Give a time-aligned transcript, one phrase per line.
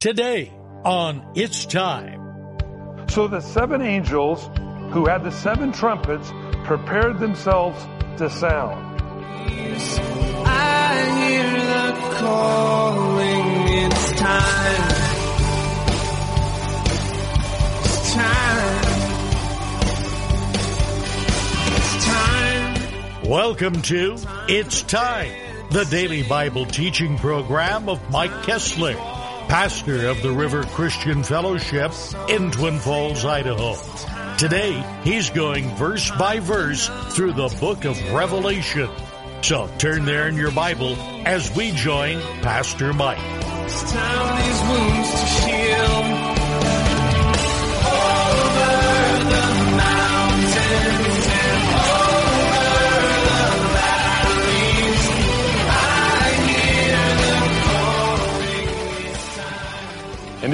[0.00, 0.52] Today
[0.84, 2.56] on It's Time.
[3.08, 4.48] So the seven angels
[4.92, 6.30] who had the seven trumpets
[6.62, 7.84] prepared themselves
[8.18, 9.00] to sound.
[10.46, 14.88] I hear the calling, it's time.
[17.82, 18.84] It's time.
[21.74, 23.28] It's time.
[23.28, 25.32] Welcome to It's Time,
[25.72, 28.94] the daily Bible teaching program of Mike Kessler,
[29.48, 31.92] pastor of the River Christian Fellowship
[32.28, 33.76] in Twin Falls, Idaho.
[34.36, 38.90] Today, he's going verse by verse through the book of Revelation.
[39.40, 43.18] So turn there in your Bible as we join Pastor Mike.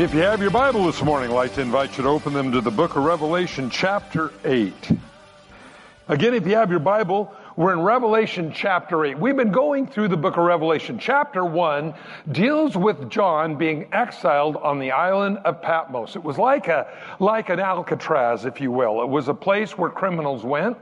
[0.05, 2.53] If you have your Bible this morning, I'd like to invite you to open them
[2.53, 4.93] to the book of Revelation, chapter 8.
[6.09, 9.19] Again, if you have your Bible, we're in Revelation chapter 8.
[9.19, 10.99] We've been going through the book of Revelation.
[10.99, 11.95] Chapter 1
[12.33, 16.17] deals with John being exiled on the island of Patmos.
[16.17, 16.87] It was like a,
[17.19, 19.03] like an Alcatraz, if you will.
[19.03, 20.77] It was a place where criminals went.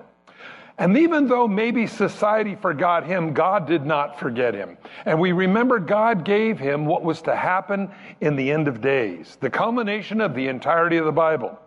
[0.78, 4.78] And even though maybe society forgot him, God did not forget him.
[5.04, 9.36] And we remember God gave him what was to happen in the end of days,
[9.40, 11.58] the culmination of the entirety of the Bible.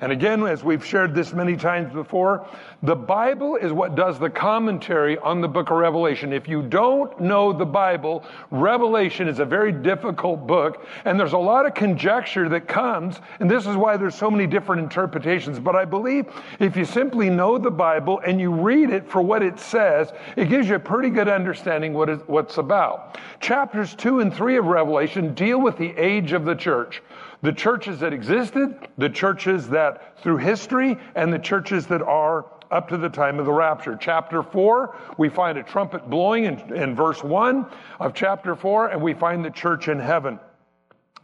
[0.00, 2.46] And again, as we've shared this many times before,
[2.82, 6.32] the Bible is what does the commentary on the book of Revelation.
[6.32, 11.38] If you don't know the Bible, Revelation is a very difficult book, and there's a
[11.38, 15.60] lot of conjecture that comes, and this is why there's so many different interpretations.
[15.60, 16.26] But I believe
[16.58, 20.48] if you simply know the Bible and you read it for what it says, it
[20.48, 23.16] gives you a pretty good understanding what it- what's about.
[23.40, 27.02] Chapters 2 and 3 of Revelation deal with the age of the church
[27.44, 32.88] the churches that existed, the churches that through history, and the churches that are up
[32.88, 33.98] to the time of the rapture.
[34.00, 37.66] Chapter 4, we find a trumpet blowing in, in verse 1
[38.00, 40.40] of chapter 4, and we find the church in heaven.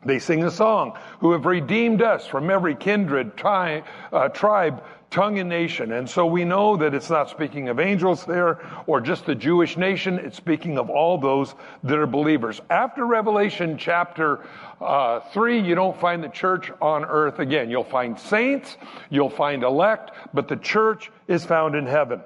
[0.04, 3.82] They sing a song, who have redeemed us from every kindred, tri-
[4.12, 5.93] uh, tribe, tongue, and nation.
[5.93, 9.76] And so we know that it's not speaking of angels there or just the Jewish
[9.76, 10.19] nation.
[10.19, 12.60] It's speaking of all those that are believers.
[12.71, 14.47] After Revelation chapter
[14.81, 17.71] uh, 3, you don't find the church on earth again.
[17.71, 18.76] You'll find saints,
[19.10, 22.21] you'll find elect, but the church is found in heaven.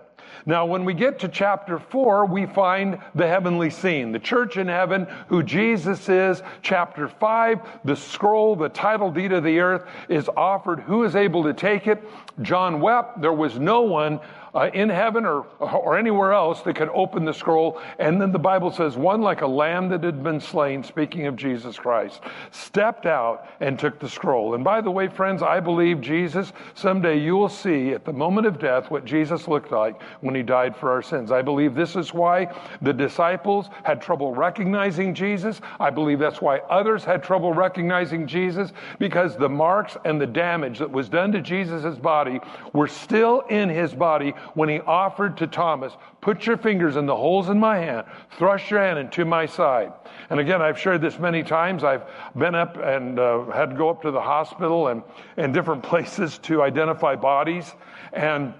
[0.46, 4.68] Now, when we get to chapter four, we find the heavenly scene, the church in
[4.68, 6.42] heaven, who Jesus is.
[6.62, 10.80] Chapter five, the scroll, the title deed of the earth is offered.
[10.80, 12.02] Who is able to take it?
[12.42, 13.20] John wept.
[13.20, 14.20] There was no one
[14.54, 17.80] uh, in heaven or, or anywhere else that could open the scroll.
[17.98, 21.36] And then the Bible says, one like a lamb that had been slain, speaking of
[21.36, 22.20] Jesus Christ,
[22.50, 24.54] stepped out and took the scroll.
[24.54, 28.46] And by the way, friends, I believe Jesus, someday you will see at the moment
[28.46, 31.30] of death what Jesus looked like when he died for our sins.
[31.32, 35.60] I believe this is why the disciples had trouble recognizing Jesus.
[35.80, 40.78] I believe that's why others had trouble recognizing Jesus because the marks and the damage
[40.78, 42.40] that was done to Jesus' body
[42.72, 45.92] were still in his body when he offered to Thomas,
[46.24, 48.06] Put your fingers in the holes in my hand,
[48.38, 49.92] thrust your hand into my side.
[50.30, 51.84] And again, I've shared this many times.
[51.84, 55.02] I've been up and uh, had to go up to the hospital and,
[55.36, 57.74] and different places to identify bodies.
[58.14, 58.54] And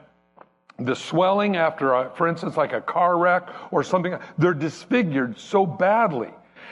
[0.78, 5.64] the swelling after, a, for instance, like a car wreck or something, they're disfigured so
[5.64, 6.30] badly.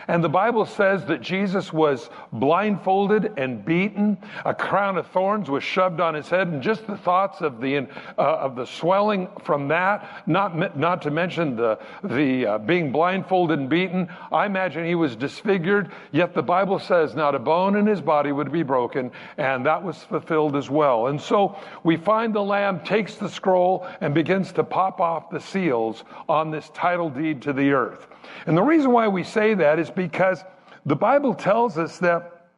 [0.08, 4.18] And the Bible says that Jesus was blindfolded and beaten.
[4.44, 7.78] A crown of thorns was shoved on his head, and just the thoughts of the
[7.78, 7.86] uh,
[8.16, 13.68] of the swelling from that, not not to mention the the uh, being blindfolded and
[13.68, 14.08] beaten.
[14.30, 15.92] I imagine he was disfigured.
[16.10, 19.82] Yet the Bible says not a bone in his body would be broken, and that
[19.82, 21.08] was fulfilled as well.
[21.08, 25.40] And so we find the Lamb takes the scroll and begins to pop off the
[25.40, 28.08] seals on this title deed to the earth.
[28.46, 30.42] And the reason why we say that is because
[30.84, 32.48] the Bible tells us that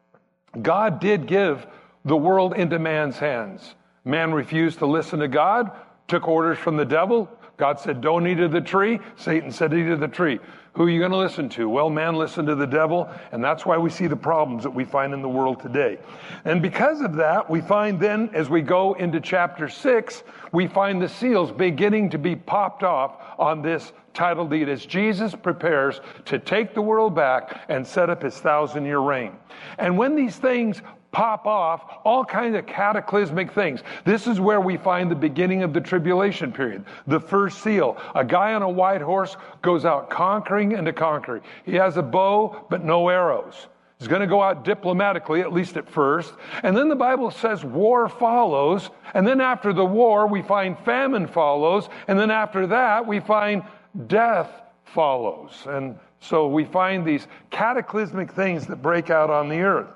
[0.60, 1.66] God did give
[2.04, 3.74] the world into man's hands.
[4.04, 5.70] Man refused to listen to God,
[6.08, 7.28] took orders from the devil.
[7.56, 9.00] God said, Don't eat of the tree.
[9.16, 10.38] Satan said, Eat of the tree.
[10.74, 11.68] Who are you going to listen to?
[11.68, 14.84] Well, man listened to the devil, and that's why we see the problems that we
[14.84, 15.98] find in the world today.
[16.44, 21.00] And because of that, we find then, as we go into chapter six, we find
[21.00, 26.38] the seals beginning to be popped off on this title deed as Jesus prepares to
[26.38, 29.32] take the world back and set up his thousand year reign.
[29.78, 30.80] And when these things
[31.14, 33.80] pop off all kinds of cataclysmic things.
[34.04, 36.84] This is where we find the beginning of the tribulation period.
[37.06, 37.96] The first seal.
[38.16, 41.40] A guy on a white horse goes out conquering and to conquer.
[41.64, 43.68] He has a bow, but no arrows.
[44.00, 46.34] He's going to go out diplomatically, at least at first.
[46.64, 48.90] And then the Bible says war follows.
[49.14, 51.88] And then after the war, we find famine follows.
[52.08, 53.62] And then after that, we find
[54.06, 54.50] death
[54.84, 55.52] follows.
[55.66, 59.90] And so we find these cataclysmic things that break out on the earth.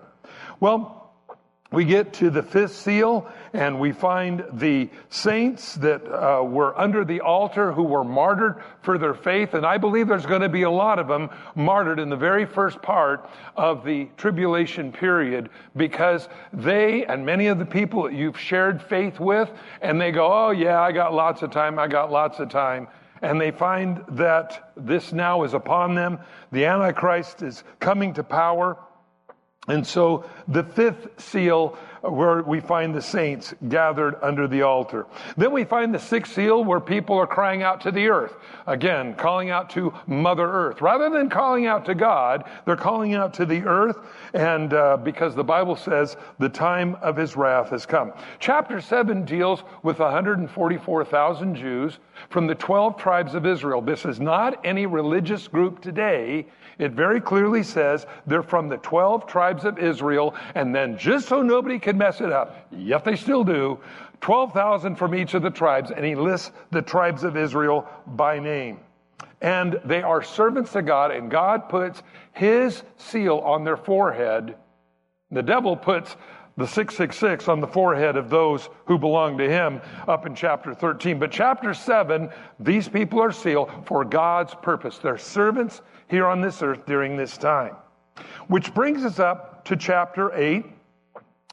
[0.61, 0.99] Well,
[1.71, 7.05] we get to the fifth seal and we find the saints that uh, were under
[7.05, 9.53] the altar who were martyred for their faith.
[9.53, 12.47] And I believe there's going to be a lot of them martyred in the very
[12.47, 18.39] first part of the tribulation period because they and many of the people that you've
[18.39, 19.51] shared faith with,
[19.83, 21.79] and they go, Oh, yeah, I got lots of time.
[21.79, 22.89] I got lots of time.
[23.23, 26.21] And they find that this now is upon them.
[26.53, 28.79] The Antichrist is coming to power.
[29.67, 35.07] And so the fifth seal, where we find the saints gathered under the altar.
[35.37, 38.37] Then we find the sixth seal where people are crying out to the earth.
[38.67, 40.81] Again, calling out to Mother Earth.
[40.81, 43.99] Rather than calling out to God, they're calling out to the earth,
[44.35, 48.13] and uh, because the Bible says the time of his wrath has come.
[48.39, 51.99] Chapter 7 deals with 144,000 Jews
[52.31, 53.81] from the 12 tribes of Israel.
[53.81, 56.47] This is not any religious group today.
[56.79, 61.43] It very clearly says they're from the 12 tribes of Israel, and then just so
[61.43, 63.79] nobody can mess it up, yet they still do,
[64.21, 68.79] 12,000 from each of the tribes, and he lists the tribes of Israel by name.
[69.41, 72.03] And they are servants to God, and God puts
[72.33, 74.57] his seal on their forehead.
[75.31, 76.17] The devil puts
[76.59, 81.17] the 666 on the forehead of those who belong to him up in chapter 13.
[81.21, 82.29] But chapter 7,
[82.59, 84.99] these people are sealed for God's purpose.
[84.99, 87.77] They're servants here on this earth during this time.
[88.49, 90.67] Which brings us up to chapter 8,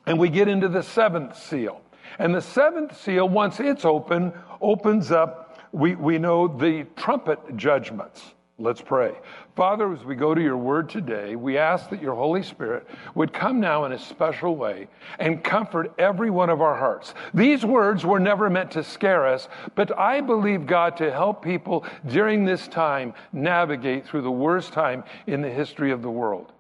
[0.07, 1.81] and we get into the seventh seal.
[2.17, 8.34] And the seventh seal, once it's open, opens up, we, we know the trumpet judgments.
[8.57, 9.11] Let's pray.
[9.57, 13.33] Father, as we go to your word today, we ask that your Holy Spirit would
[13.33, 14.87] come now in a special way
[15.19, 17.13] and comfort every one of our hearts.
[17.33, 21.83] These words were never meant to scare us, but I believe, God, to help people
[22.07, 26.53] during this time navigate through the worst time in the history of the world.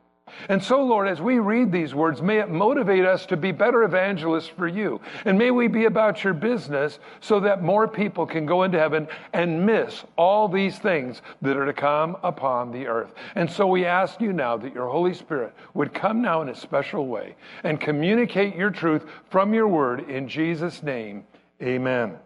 [0.49, 3.83] And so, Lord, as we read these words, may it motivate us to be better
[3.83, 4.99] evangelists for you.
[5.23, 9.07] And may we be about your business so that more people can go into heaven
[9.33, 13.13] and miss all these things that are to come upon the earth.
[13.35, 16.55] And so we ask you now that your Holy Spirit would come now in a
[16.55, 21.23] special way and communicate your truth from your word in Jesus' name.
[21.61, 22.17] Amen.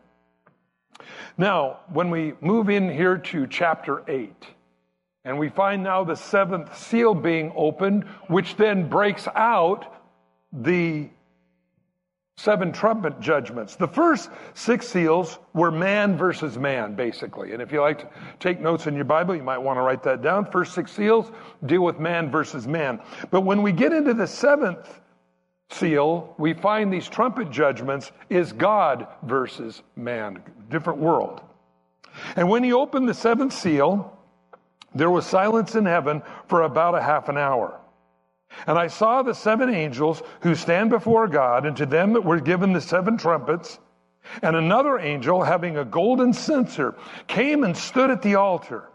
[1.38, 4.34] Now, when we move in here to chapter 8,
[5.26, 9.94] and we find now the seventh seal being opened, which then breaks out
[10.52, 11.10] the
[12.38, 13.76] seven trumpet judgments.
[13.76, 17.52] The first six seals were man versus man, basically.
[17.52, 20.04] And if you like to take notes in your Bible, you might want to write
[20.04, 20.50] that down.
[20.50, 21.30] First six seals
[21.66, 23.02] deal with man versus man.
[23.30, 25.02] But when we get into the seventh
[25.70, 31.42] seal, we find these trumpet judgments is God versus man, different world.
[32.38, 34.18] And when he opened the seventh seal,
[34.96, 37.80] there was silence in heaven for about a half an hour.
[38.66, 42.74] And I saw the seven angels who stand before God, and to them were given
[42.74, 43.80] the seven trumpets.
[44.42, 46.96] And another angel, having a golden censer,
[47.28, 48.90] came and stood at the altar.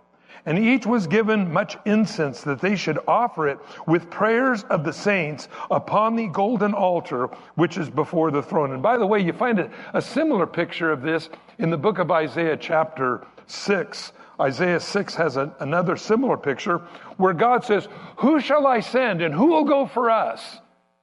[0.47, 4.93] And each was given much incense that they should offer it with prayers of the
[4.93, 8.73] saints upon the golden altar which is before the throne.
[8.73, 11.99] And by the way, you find a, a similar picture of this in the book
[11.99, 14.13] of Isaiah, chapter 6.
[14.41, 16.79] Isaiah 6 has a, another similar picture
[17.17, 17.89] where God says,
[18.19, 20.59] Who shall I send and who will go for us?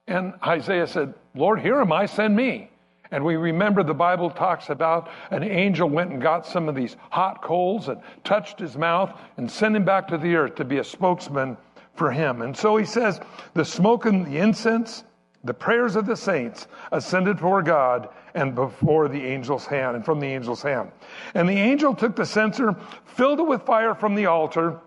[0.07, 2.69] And Isaiah said, Lord, here am I, send me.
[3.11, 6.95] And we remember the Bible talks about an angel went and got some of these
[7.09, 10.77] hot coals and touched his mouth and sent him back to the earth to be
[10.77, 11.57] a spokesman
[11.95, 12.41] for him.
[12.41, 13.19] And so he says,
[13.53, 15.03] the smoke and the incense,
[15.43, 20.19] the prayers of the saints ascended before God and before the angel's hand and from
[20.19, 20.91] the angel's hand.
[21.33, 24.79] And the angel took the censer, filled it with fire from the altar,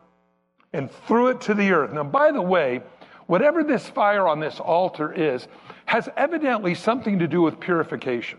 [0.72, 1.92] and threw it to the earth.
[1.92, 2.82] Now, by the way,
[3.26, 5.48] whatever this fire on this altar is,
[5.86, 8.38] has evidently something to do with purification.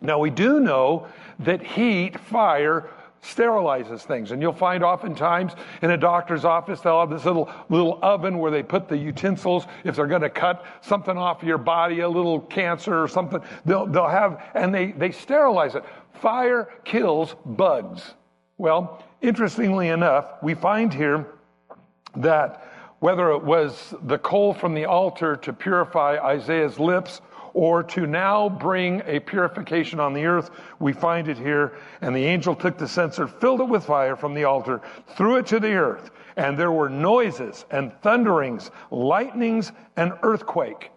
[0.00, 1.06] Now, we do know
[1.40, 2.88] that heat, fire,
[3.22, 4.30] sterilizes things.
[4.30, 8.50] And you'll find oftentimes in a doctor's office, they'll have this little, little oven where
[8.50, 9.66] they put the utensils.
[9.84, 13.86] If they're going to cut something off your body, a little cancer or something, they'll,
[13.86, 15.84] they'll have, and they, they sterilize it.
[16.14, 18.14] Fire kills bugs.
[18.58, 21.26] Well, interestingly enough, we find here
[22.16, 22.66] that
[22.98, 27.22] whether it was the coal from the altar to purify Isaiah's lips
[27.54, 30.50] or to now bring a purification on the earth.
[30.78, 31.76] We find it here.
[32.00, 34.80] And the angel took the censer, filled it with fire from the altar,
[35.16, 36.10] threw it to the earth.
[36.36, 40.90] And there were noises and thunderings, lightnings and earthquake.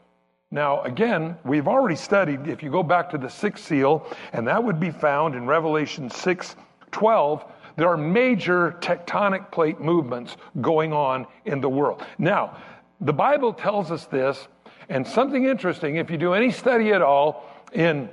[0.52, 4.64] Now, again, we've already studied, if you go back to the sixth seal, and that
[4.64, 6.56] would be found in Revelation 6
[6.92, 7.44] 12,
[7.76, 12.06] there are major tectonic plate movements going on in the world.
[12.20, 12.62] Now,
[13.02, 14.48] the Bible tells us this,
[14.90, 18.10] and something interesting, if you do any study at all in,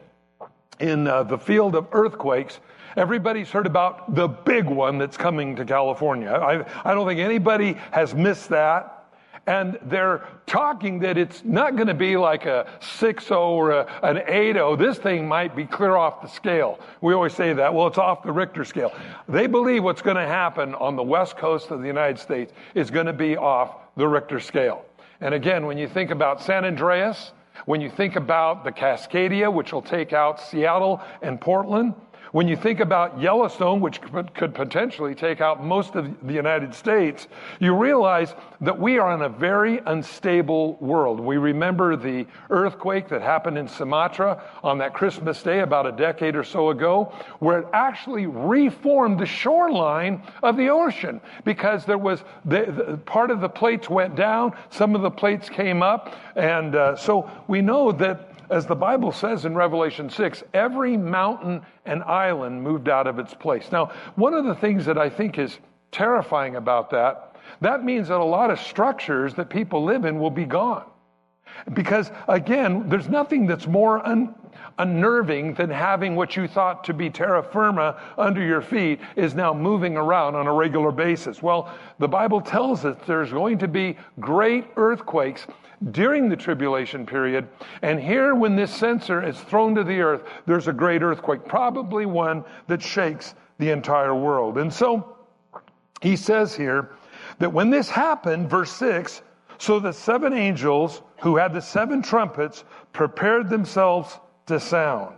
[0.78, 2.60] in uh, the field of earthquakes,
[2.96, 6.30] everybody's heard about the big one that's coming to California.
[6.30, 8.96] I, I don't think anybody has missed that.
[9.46, 14.22] And they're talking that it's not going to be like a 6 or a, an
[14.26, 16.78] 8 This thing might be clear off the scale.
[17.00, 17.72] We always say that.
[17.72, 18.92] Well, it's off the Richter scale.
[19.28, 22.90] They believe what's going to happen on the west coast of the United States is
[22.90, 24.84] going to be off the Richter scale.
[25.20, 27.32] And again, when you think about San Andreas,
[27.66, 31.94] when you think about the Cascadia, which will take out Seattle and Portland,
[32.32, 37.26] when you think about Yellowstone, which could potentially take out most of the United States,
[37.58, 41.18] you realize that we are in a very unstable world.
[41.18, 46.36] We remember the earthquake that happened in Sumatra on that Christmas day about a decade
[46.36, 52.22] or so ago, where it actually reformed the shoreline of the ocean because there was
[52.44, 56.76] the, the part of the plates went down, some of the plates came up, and
[56.76, 62.02] uh, so we know that as the Bible says in Revelation 6, every mountain and
[62.02, 63.70] island moved out of its place.
[63.70, 65.58] Now, one of the things that I think is
[65.92, 70.30] terrifying about that, that means that a lot of structures that people live in will
[70.30, 70.84] be gone.
[71.72, 74.34] Because again, there's nothing that's more un-
[74.78, 79.52] unnerving than having what you thought to be terra firma under your feet is now
[79.52, 81.42] moving around on a regular basis.
[81.42, 85.46] Well, the Bible tells us there's going to be great earthquakes
[85.90, 87.48] during the tribulation period.
[87.82, 92.06] And here, when this censer is thrown to the earth, there's a great earthquake, probably
[92.06, 94.58] one that shakes the entire world.
[94.58, 95.16] And so
[96.02, 96.90] he says here
[97.38, 99.22] that when this happened, verse 6,
[99.58, 105.14] so the seven angels who had the seven trumpets prepared themselves to sound.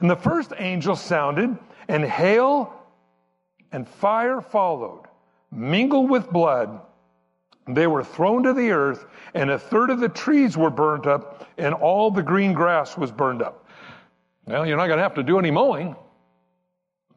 [0.00, 1.56] And the first angel sounded,
[1.88, 2.72] and hail
[3.70, 5.04] and fire followed,
[5.52, 6.80] mingled with blood
[7.68, 11.48] they were thrown to the earth, and a third of the trees were burnt up,
[11.58, 13.68] and all the green grass was burned up.
[14.46, 15.96] Well, you're not going to have to do any mowing.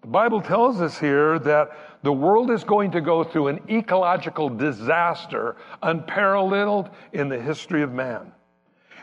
[0.02, 4.50] The Bible tells us here that the world is going to go through an ecological
[4.50, 8.32] disaster unparalleled in the history of man.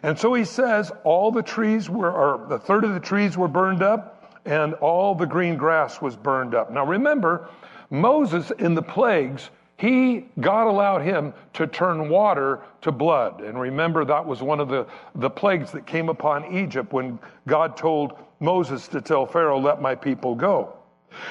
[0.02, 3.48] And so he says all the trees were, or a third of the trees were
[3.48, 6.72] burned up, and all the green grass was burned up.
[6.72, 7.48] Now remember,
[7.90, 13.42] Moses in the plagues he, God allowed him to turn water to blood.
[13.42, 17.76] And remember, that was one of the, the plagues that came upon Egypt when God
[17.76, 20.74] told Moses to tell Pharaoh, let my people go.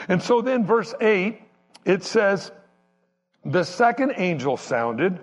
[0.07, 1.41] And so then, verse 8,
[1.85, 2.51] it says,
[3.43, 5.19] the second angel sounded,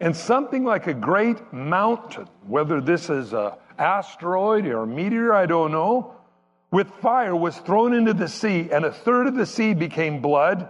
[0.00, 5.46] and something like a great mountain, whether this is a asteroid or a meteor, I
[5.46, 6.14] don't know,
[6.70, 10.68] with fire was thrown into the sea, and a third of the sea became blood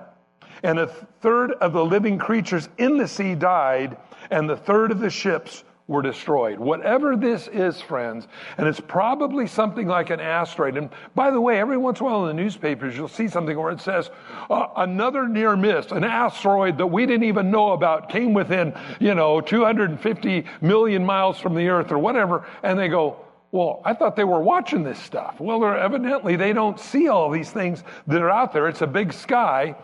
[0.62, 3.96] and a third of the living creatures in the sea died,
[4.30, 6.58] and the third of the ships were destroyed.
[6.58, 10.76] Whatever this is, friends, and it's probably something like an asteroid.
[10.76, 13.58] And by the way, every once in a while in the newspapers, you'll see something
[13.58, 14.10] where it says,
[14.48, 19.14] uh, another near miss, an asteroid that we didn't even know about came within, you
[19.14, 22.46] know, 250 million miles from the earth or whatever.
[22.62, 23.16] And they go,
[23.50, 25.38] well, I thought they were watching this stuff.
[25.40, 28.66] Well, evidently they don't see all these things that are out there.
[28.66, 29.76] It's a big sky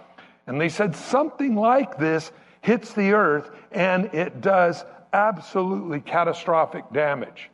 [0.48, 7.50] and they said something like this hits the earth and it does absolutely catastrophic damage.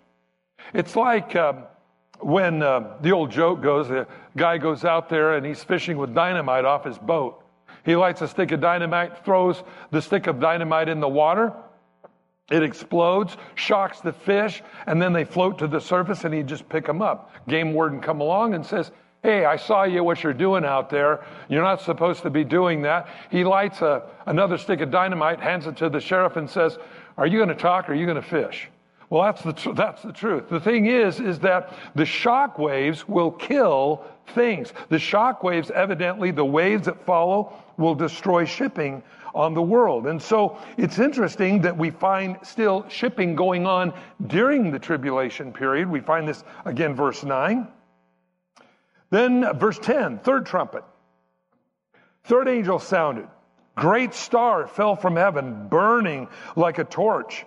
[0.73, 1.65] It's like um,
[2.21, 6.15] when uh, the old joke goes the guy goes out there and he's fishing with
[6.15, 7.45] dynamite off his boat.
[7.85, 11.53] He lights a stick of dynamite, throws the stick of dynamite in the water.
[12.49, 16.69] It explodes, shocks the fish, and then they float to the surface and he just
[16.69, 17.33] pick them up.
[17.49, 18.93] Game warden come along and says,
[19.25, 21.25] Hey, I saw you what you're doing out there.
[21.49, 23.09] You're not supposed to be doing that.
[23.31, 26.77] He lights a, another stick of dynamite, hands it to the sheriff, and says,
[27.17, 28.69] Are you going to talk or are you going to fish?
[29.09, 30.51] Well, that's the, tr- that's the truth.
[30.51, 34.05] The thing is, is that the shock waves will kill
[34.35, 34.75] things.
[34.91, 39.03] The shock waves, evidently, the waves that follow will destroy shipping
[39.35, 40.07] on the world.
[40.07, 43.95] And so it's interesting that we find still shipping going on
[44.27, 45.89] during the tribulation period.
[45.89, 47.69] We find this again, verse 9.
[49.15, 50.83] Then, verse 10, third trumpet.
[52.25, 53.29] Third angel sounded.
[53.77, 57.47] Great star fell from heaven, burning like a torch.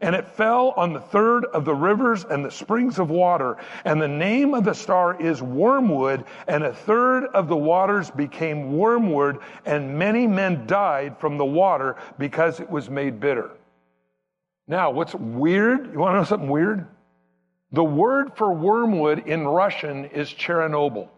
[0.00, 3.58] And it fell on the third of the rivers and the springs of water.
[3.84, 6.24] And the name of the star is wormwood.
[6.48, 9.40] And a third of the waters became wormwood.
[9.66, 13.50] And many men died from the water because it was made bitter.
[14.66, 15.92] Now, what's weird?
[15.92, 16.86] You want to know something weird?
[17.74, 21.08] The word for wormwood in Russian is Chernobyl.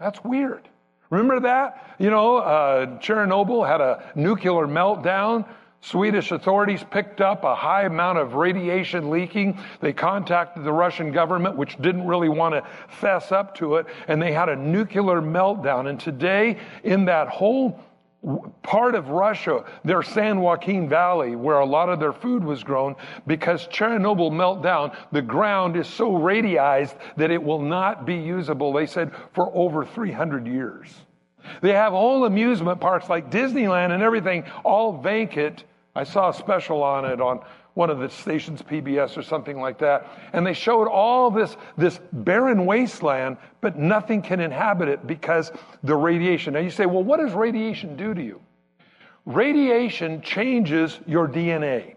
[0.00, 0.68] That's weird.
[1.08, 1.94] Remember that?
[2.00, 5.46] You know, uh, Chernobyl had a nuclear meltdown.
[5.80, 9.60] Swedish authorities picked up a high amount of radiation leaking.
[9.78, 14.20] They contacted the Russian government, which didn't really want to fess up to it, and
[14.20, 15.88] they had a nuclear meltdown.
[15.88, 17.78] And today, in that whole
[18.62, 22.94] part of Russia, their San Joaquin Valley, where a lot of their food was grown,
[23.26, 28.86] because Chernobyl meltdown, the ground is so radiized that it will not be usable, they
[28.86, 30.94] said, for over 300 years.
[31.60, 35.64] They have all amusement parks like Disneyland and everything, all vacant
[35.94, 37.40] I saw a special on it on
[37.74, 40.06] one of the stations, PBS or something like that.
[40.32, 45.52] And they showed all this, this barren wasteland, but nothing can inhabit it because
[45.82, 46.54] the radiation.
[46.54, 48.40] Now you say, well, what does radiation do to you?
[49.24, 51.94] Radiation changes your DNA.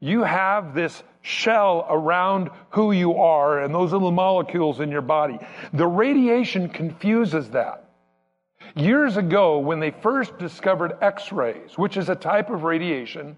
[0.00, 5.38] You have this shell around who you are and those little molecules in your body.
[5.72, 7.84] The radiation confuses that.
[8.74, 13.36] Years ago, when they first discovered X rays, which is a type of radiation,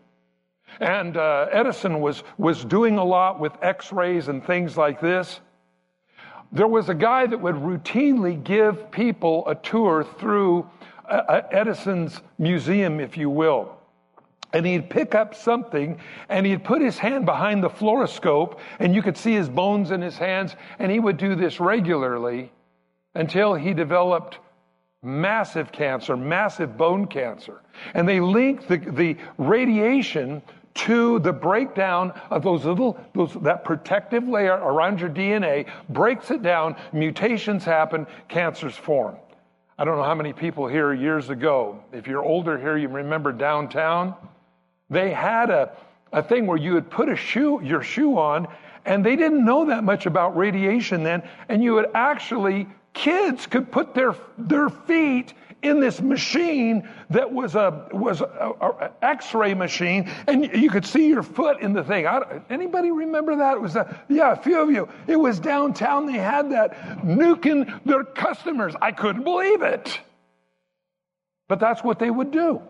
[0.78, 5.40] and uh, Edison was, was doing a lot with X rays and things like this,
[6.52, 10.68] there was a guy that would routinely give people a tour through
[11.08, 13.76] uh, uh Edison's museum, if you will.
[14.52, 15.98] And he'd pick up something
[16.28, 20.00] and he'd put his hand behind the fluoroscope and you could see his bones in
[20.00, 20.56] his hands.
[20.80, 22.50] And he would do this regularly
[23.14, 24.38] until he developed
[25.02, 27.62] massive cancer, massive bone cancer.
[27.94, 30.42] And they linked the, the radiation
[30.74, 36.42] to the breakdown of those little, those, that protective layer around your DNA, breaks it
[36.42, 39.16] down, mutations happen, cancers form.
[39.78, 43.32] I don't know how many people here years ago, if you're older here, you remember
[43.32, 44.14] downtown,
[44.90, 45.72] they had a,
[46.12, 48.46] a thing where you would put a shoe, your shoe on,
[48.84, 53.70] and they didn't know that much about radiation then, and you would actually kids could
[53.70, 60.44] put their, their feet in this machine that was a was a, X-ray machine, and
[60.54, 62.06] you could see your foot in the thing.
[62.06, 63.54] I, anybody remember that?
[63.54, 64.88] It was a, yeah, a few of you.
[65.06, 66.06] It was downtown.
[66.06, 68.74] They had that nuking their customers.
[68.80, 70.00] I couldn't believe it,
[71.48, 72.62] but that's what they would do.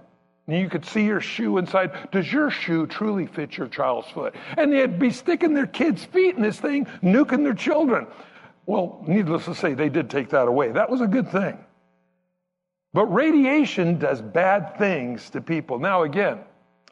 [0.46, 2.10] And you could see your shoe inside.
[2.10, 4.34] Does your shoe truly fit your child's foot?
[4.56, 8.08] And they'd be sticking their kids' feet in this thing, nuking their children.
[8.66, 10.72] Well, needless to say, they did take that away.
[10.72, 11.58] That was a good thing.
[12.92, 15.78] But radiation does bad things to people.
[15.78, 16.40] Now, again,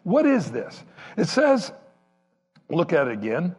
[0.04, 0.84] what is this?
[1.16, 1.72] It says,
[2.68, 3.56] look at it again.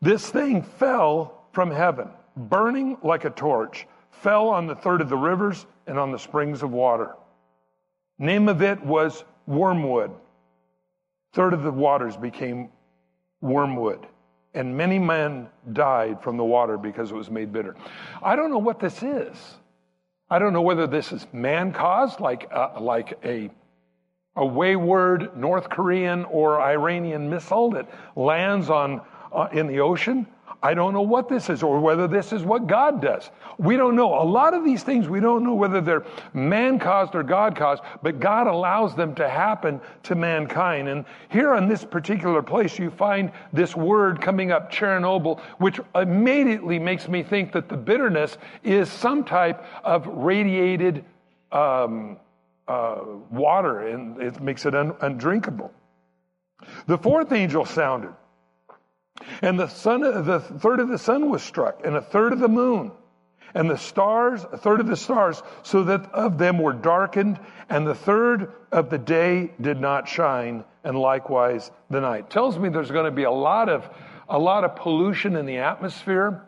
[0.00, 5.16] This thing fell from heaven, burning like a torch, fell on the third of the
[5.16, 7.14] rivers and on the springs of water.
[8.18, 10.12] Name of it was wormwood.
[11.32, 12.70] Third of the waters became
[13.40, 14.06] wormwood
[14.54, 17.76] and many men died from the water because it was made bitter.
[18.22, 19.36] I don't know what this is.
[20.32, 23.50] I don't know whether this is man caused, like, uh, like a,
[24.36, 29.00] a wayward North Korean or Iranian missile that lands on,
[29.32, 30.28] uh, in the ocean.
[30.62, 33.30] I don't know what this is or whether this is what God does.
[33.58, 34.20] We don't know.
[34.20, 37.82] A lot of these things, we don't know whether they're man caused or God caused,
[38.02, 40.88] but God allows them to happen to mankind.
[40.88, 46.78] And here on this particular place, you find this word coming up, Chernobyl, which immediately
[46.78, 51.04] makes me think that the bitterness is some type of radiated
[51.52, 52.18] um,
[52.68, 55.72] uh, water and it makes it un- undrinkable.
[56.86, 58.14] The fourth angel sounded.
[59.42, 62.48] And the sun, the third of the sun was struck, and a third of the
[62.48, 62.92] moon,
[63.54, 67.86] and the stars, a third of the stars, so that of them were darkened, and
[67.86, 72.30] the third of the day did not shine, and likewise the night.
[72.30, 73.88] Tells me there's going to be a lot of
[74.28, 76.42] a lot of pollution in the atmosphere.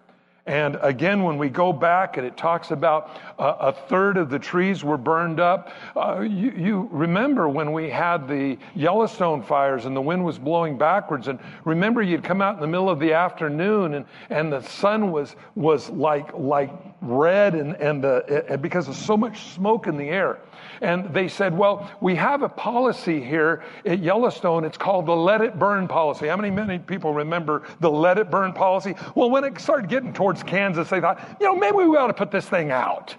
[0.47, 4.41] And again, when we go back and it talks about uh, a third of the
[4.41, 9.95] trees were burned up, uh, you, you, remember when we had the Yellowstone fires and
[9.95, 11.29] the wind was blowing backwards.
[11.29, 15.13] And remember, you'd come out in the middle of the afternoon and, and the sun
[15.13, 19.97] was, was like, like red and, and, the, and because of so much smoke in
[19.97, 20.41] the air.
[20.81, 24.65] And they said, well, we have a policy here at Yellowstone.
[24.65, 26.27] It's called the let it burn policy.
[26.27, 28.95] How many, many people remember the let it burn policy?
[29.15, 32.15] Well, when it started getting towards Kansas, they thought, you know, maybe we ought to
[32.15, 33.15] put this thing out.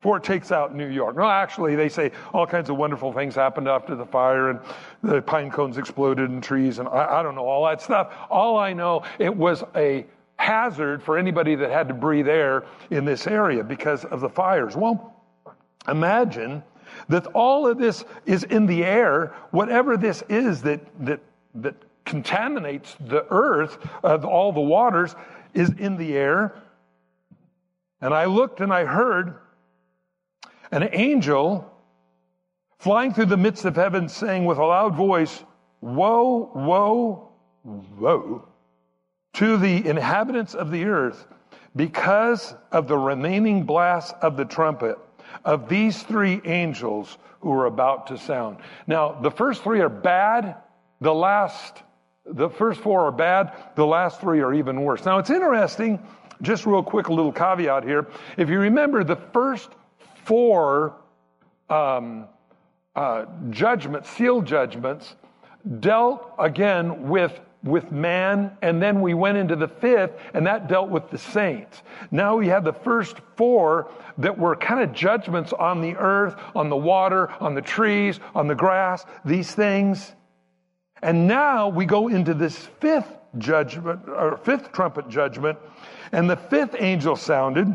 [0.00, 1.16] before it takes out New York.
[1.16, 4.60] No, actually, they say all kinds of wonderful things happened after the fire and
[5.02, 8.14] the pine cones exploded and trees and I, I don't know all that stuff.
[8.30, 13.04] All I know, it was a hazard for anybody that had to breathe air in
[13.04, 14.76] this area because of the fires.
[14.76, 15.14] Well,
[15.88, 16.62] imagine
[17.08, 21.20] that all of this is in the air, whatever this is that, that,
[21.56, 25.14] that contaminates the earth, of all the waters,
[25.58, 26.54] is in the air.
[28.00, 29.34] And I looked and I heard
[30.70, 31.70] an angel
[32.78, 35.42] flying through the midst of heaven saying with a loud voice,
[35.80, 37.32] Woe, woe,
[37.64, 38.48] woe
[39.34, 41.26] to the inhabitants of the earth
[41.76, 44.98] because of the remaining blast of the trumpet
[45.44, 48.58] of these three angels who are about to sound.
[48.86, 50.56] Now, the first three are bad.
[51.00, 51.82] The last,
[52.28, 53.52] the first four are bad.
[53.74, 55.04] The last three are even worse.
[55.04, 55.98] Now, it's interesting,
[56.42, 58.06] just real quick, a little caveat here.
[58.36, 59.70] If you remember, the first
[60.24, 60.94] four
[61.70, 62.26] um,
[62.94, 65.14] uh, judgments, seal judgments,
[65.80, 70.90] dealt again with with man, and then we went into the fifth, and that dealt
[70.90, 71.82] with the saints.
[72.12, 76.68] Now we have the first four that were kind of judgments on the earth, on
[76.68, 80.14] the water, on the trees, on the grass, these things.
[81.02, 85.58] And now we go into this fifth judgment, or fifth trumpet judgment,
[86.12, 87.74] and the fifth angel sounded,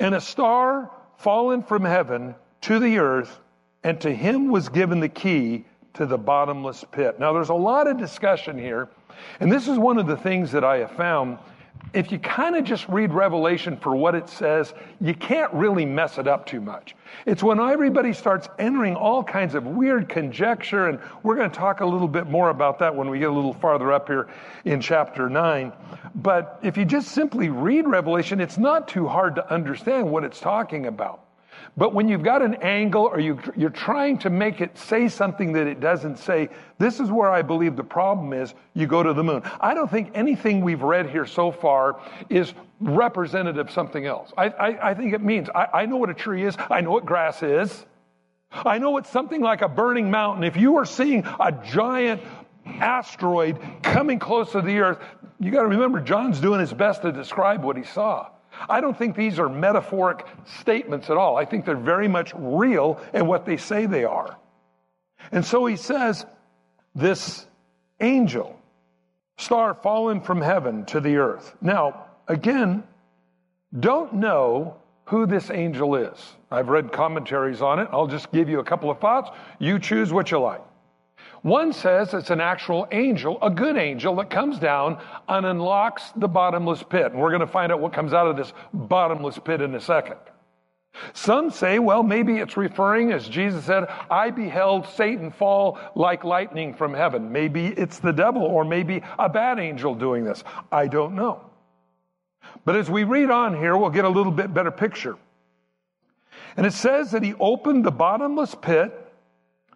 [0.00, 3.40] and a star fallen from heaven to the earth,
[3.84, 7.18] and to him was given the key to the bottomless pit.
[7.18, 8.88] Now, there's a lot of discussion here,
[9.40, 11.38] and this is one of the things that I have found.
[11.94, 16.18] If you kind of just read Revelation for what it says, you can't really mess
[16.18, 16.94] it up too much.
[17.24, 21.80] It's when everybody starts entering all kinds of weird conjecture, and we're going to talk
[21.80, 24.28] a little bit more about that when we get a little farther up here
[24.66, 25.72] in chapter 9.
[26.14, 30.40] But if you just simply read Revelation, it's not too hard to understand what it's
[30.40, 31.27] talking about.
[31.76, 35.52] But when you've got an angle or you, you're trying to make it say something
[35.52, 38.54] that it doesn't say, this is where I believe the problem is.
[38.74, 39.42] You go to the moon.
[39.60, 44.32] I don't think anything we've read here so far is representative of something else.
[44.36, 46.92] I, I, I think it means I, I know what a tree is, I know
[46.92, 47.84] what grass is.
[48.50, 50.44] I know it's something like a burning mountain.
[50.44, 52.22] If you are seeing a giant
[52.64, 54.98] asteroid coming close to the earth,
[55.38, 58.28] you got to remember John's doing his best to describe what he saw.
[58.68, 60.26] I don't think these are metaphoric
[60.60, 61.36] statements at all.
[61.36, 64.36] I think they're very much real in what they say they are.
[65.32, 66.24] And so he says,
[66.94, 67.46] this
[68.00, 68.58] angel,
[69.36, 71.56] star fallen from heaven to the earth.
[71.60, 72.84] Now, again,
[73.78, 76.18] don't know who this angel is.
[76.50, 77.88] I've read commentaries on it.
[77.92, 79.30] I'll just give you a couple of thoughts.
[79.58, 80.62] You choose what you like.
[81.42, 86.28] One says it's an actual angel, a good angel that comes down and unlocks the
[86.28, 87.12] bottomless pit.
[87.12, 89.80] And we're going to find out what comes out of this bottomless pit in a
[89.80, 90.16] second.
[91.12, 96.74] Some say, well, maybe it's referring, as Jesus said, I beheld Satan fall like lightning
[96.74, 97.30] from heaven.
[97.30, 100.42] Maybe it's the devil, or maybe a bad angel doing this.
[100.72, 101.44] I don't know.
[102.64, 105.16] But as we read on here, we'll get a little bit better picture.
[106.56, 109.07] And it says that he opened the bottomless pit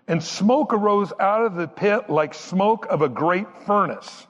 [0.09, 4.27] and smoke arose out of the pit like smoke of a great furnace.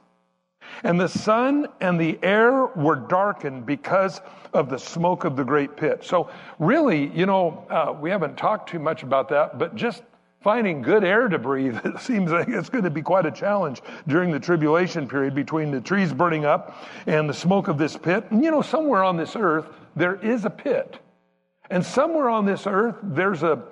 [0.84, 4.20] And the sun and the air were darkened because
[4.52, 6.04] of the smoke of the great pit.
[6.04, 10.02] So, really, you know, uh, we haven't talked too much about that, but just
[10.42, 13.80] finding good air to breathe, it seems like it's going to be quite a challenge
[14.08, 18.24] during the tribulation period between the trees burning up and the smoke of this pit.
[18.30, 20.98] And, you know, somewhere on this earth, there is a pit.
[21.70, 23.62] And somewhere on this earth, there's a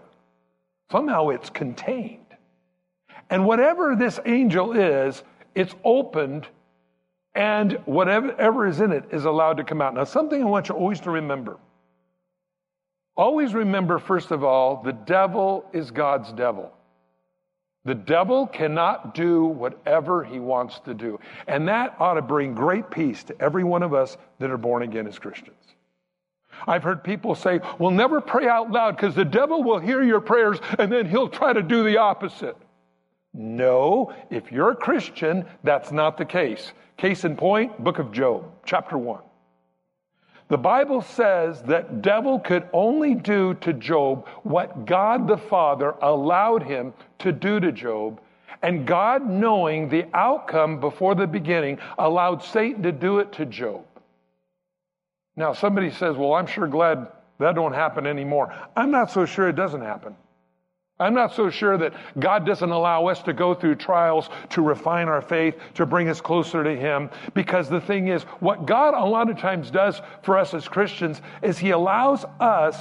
[0.91, 2.27] Somehow it's contained.
[3.29, 5.23] And whatever this angel is,
[5.55, 6.49] it's opened
[7.35, 9.95] and whatever is in it is allowed to come out.
[9.95, 11.59] Now, something I want you always to remember.
[13.17, 16.73] Always remember, first of all, the devil is God's devil.
[17.85, 21.21] The devil cannot do whatever he wants to do.
[21.47, 24.83] And that ought to bring great peace to every one of us that are born
[24.83, 25.57] again as Christians.
[26.67, 30.21] I've heard people say, well, never pray out loud because the devil will hear your
[30.21, 32.57] prayers and then he'll try to do the opposite.
[33.33, 36.73] No, if you're a Christian, that's not the case.
[36.97, 39.21] Case in point, book of Job, chapter 1.
[40.49, 46.65] The Bible says that devil could only do to Job what God the Father allowed
[46.65, 48.21] him to do to Job.
[48.63, 53.85] And God, knowing the outcome before the beginning, allowed Satan to do it to Job.
[55.41, 57.07] Now, somebody says, well, I'm sure glad
[57.39, 58.55] that don't happen anymore.
[58.77, 60.15] I'm not so sure it doesn't happen.
[60.99, 65.09] I'm not so sure that God doesn't allow us to go through trials to refine
[65.09, 67.09] our faith, to bring us closer to Him.
[67.33, 71.23] Because the thing is, what God a lot of times does for us as Christians
[71.41, 72.77] is He allows us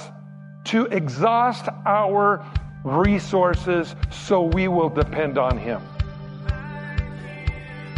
[0.64, 2.44] to exhaust our
[2.84, 5.80] resources so we will depend on Him.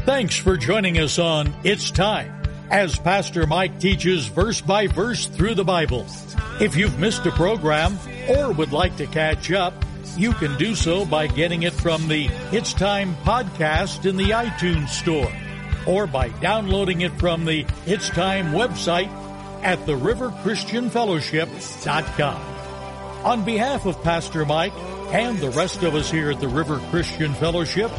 [0.06, 2.41] Thanks for joining us on It's Time
[2.72, 6.06] as Pastor Mike teaches verse by verse through the Bible.
[6.58, 7.98] If you've missed a program
[8.30, 9.74] or would like to catch up,
[10.16, 14.88] you can do so by getting it from the It's Time podcast in the iTunes
[14.88, 15.30] Store
[15.86, 19.10] or by downloading it from the It's Time website
[19.62, 22.42] at theriverchristianfellowship.com.
[23.24, 24.72] On behalf of Pastor Mike
[25.12, 27.90] and the rest of us here at the River Christian Fellowship,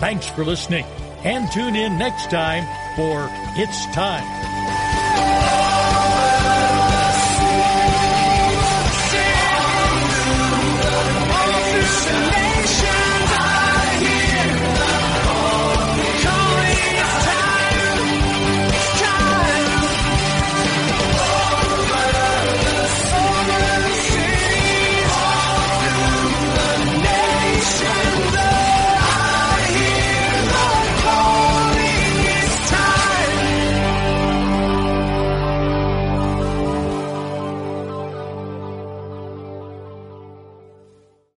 [0.00, 0.84] thanks for listening
[1.22, 2.64] and tune in next time
[2.96, 4.55] for It's Time.